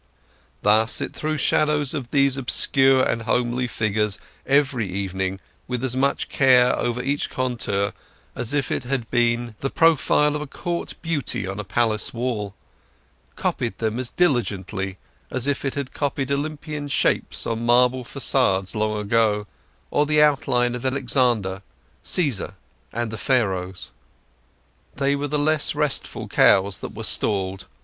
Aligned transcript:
Thus 0.63 0.99
it 0.99 1.13
threw 1.13 1.37
shadows 1.37 1.93
of 1.93 2.09
these 2.09 2.35
obscure 2.35 3.03
and 3.03 3.21
homely 3.21 3.67
figures 3.67 4.17
every 4.47 4.89
evening 4.89 5.39
with 5.67 5.83
as 5.83 5.95
much 5.95 6.27
care 6.27 6.75
over 6.75 7.03
each 7.03 7.29
contour 7.29 7.93
as 8.35 8.51
if 8.51 8.71
it 8.71 8.83
had 8.85 9.11
been 9.11 9.53
the 9.59 9.69
profile 9.69 10.35
of 10.35 10.41
a 10.41 10.47
court 10.47 10.95
beauty 11.03 11.45
on 11.45 11.59
a 11.59 11.63
palace 11.63 12.15
wall; 12.15 12.55
copied 13.35 13.77
them 13.77 13.99
as 13.99 14.09
diligently 14.09 14.97
as 15.29 15.45
it 15.45 15.75
had 15.75 15.93
copied 15.93 16.31
Olympian 16.31 16.87
shapes 16.87 17.45
on 17.45 17.63
marble 17.63 18.03
façades 18.03 18.73
long 18.73 18.97
ago, 18.99 19.45
or 19.91 20.07
the 20.07 20.19
outline 20.19 20.73
of 20.73 20.83
Alexander, 20.83 21.61
Caesar, 22.01 22.55
and 22.91 23.11
the 23.11 23.17
Pharaohs. 23.19 23.91
They 24.95 25.15
were 25.15 25.27
the 25.27 25.37
less 25.37 25.75
restful 25.75 26.27
cows 26.27 26.79
that 26.79 26.95
were 26.95 27.03
stalled. 27.03 27.67